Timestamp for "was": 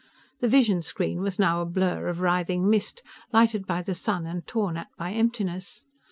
1.21-1.37